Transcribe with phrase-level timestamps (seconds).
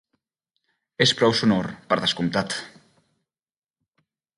[1.07, 2.59] És prou sonor, per descomptat.